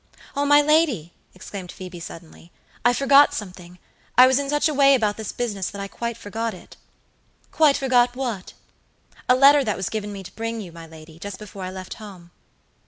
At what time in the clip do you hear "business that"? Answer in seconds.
5.31-5.79